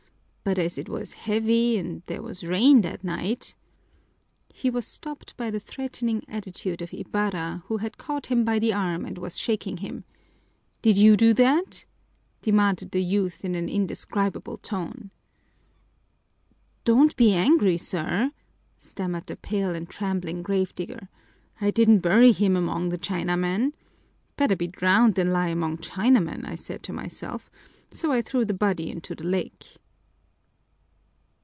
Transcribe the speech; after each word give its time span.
But 0.43 0.57
as 0.59 0.77
it 0.77 0.89
was 0.89 1.13
heavy 1.13 1.77
and 1.77 2.01
there 2.07 2.21
was 2.21 2.43
rain 2.43 2.81
that 2.81 3.05
night" 3.05 3.55
He 4.53 4.69
was 4.69 4.85
stopped 4.85 5.37
by 5.37 5.49
the 5.49 5.61
threatening 5.61 6.25
attitude 6.27 6.81
of 6.81 6.93
Ibarra, 6.93 7.63
who 7.67 7.77
had 7.77 7.97
caught 7.97 8.25
him 8.25 8.43
by 8.43 8.59
the 8.59 8.73
arm 8.73 9.05
and 9.05 9.17
was 9.17 9.39
shaking 9.39 9.77
him. 9.77 10.03
"Did 10.81 10.97
you 10.97 11.15
do 11.15 11.33
that?" 11.35 11.85
demanded 12.41 12.91
the 12.91 13.01
youth 13.03 13.45
in 13.45 13.55
an 13.55 13.69
indescribable 13.69 14.57
tone. 14.57 15.11
"Don't 16.83 17.15
be 17.15 17.33
angry, 17.33 17.77
sir," 17.77 18.31
stammered 18.77 19.27
the 19.27 19.37
pale 19.37 19.73
and 19.73 19.87
trembling 19.87 20.41
grave 20.41 20.75
digger. 20.75 21.07
"I 21.61 21.71
didn't 21.71 21.99
bury 21.99 22.33
him 22.33 22.57
among 22.57 22.89
the 22.89 22.97
Chinamen. 22.97 23.71
Better 24.35 24.57
be 24.57 24.67
drowned 24.67 25.15
than 25.15 25.31
lie 25.31 25.47
among 25.49 25.77
Chinamen, 25.77 26.45
I 26.45 26.55
said 26.55 26.83
to 26.83 26.91
myself, 26.91 27.49
so 27.91 28.11
I 28.11 28.21
threw 28.21 28.43
the 28.43 28.53
body 28.53 28.89
into 28.89 29.15
the 29.15 29.23
lake." 29.23 29.77